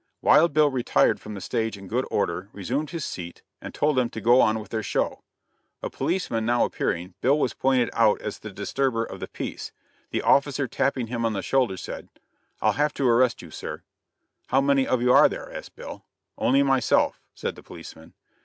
Wild 0.23 0.51
Bill 0.51 0.71
retired 0.71 1.19
from 1.21 1.35
the 1.35 1.41
stage 1.41 1.77
in 1.77 1.87
good 1.87 2.07
order, 2.09 2.49
resumed 2.53 2.89
his 2.89 3.05
seat, 3.05 3.43
and 3.61 3.71
told 3.71 3.97
them 3.97 4.09
to 4.09 4.19
go 4.19 4.41
on 4.41 4.59
with 4.59 4.69
their 4.69 4.81
show. 4.81 5.21
A 5.83 5.91
policeman 5.91 6.43
now 6.43 6.65
appearing, 6.65 7.13
Bill 7.21 7.37
was 7.37 7.53
pointed 7.53 7.91
out 7.93 8.19
as 8.19 8.39
the 8.39 8.49
disturber 8.49 9.03
of 9.03 9.19
the 9.19 9.27
peace; 9.27 9.71
the 10.09 10.23
officer 10.23 10.67
tapping 10.67 11.05
him 11.05 11.23
on 11.23 11.33
the 11.33 11.43
shoulder, 11.43 11.77
said: 11.77 12.09
"I'll 12.63 12.71
have 12.81 12.95
to 12.95 13.07
arrest 13.07 13.43
you, 13.43 13.51
sir." 13.51 13.83
"How 14.47 14.59
many 14.59 14.87
of 14.87 15.03
you 15.03 15.13
are 15.13 15.29
there?" 15.29 15.53
asked 15.55 15.75
Bill. 15.75 16.03
"Only 16.35 16.63
myself," 16.63 17.19
said 17.35 17.53
the 17.55 17.61
policeman. 17.61 18.15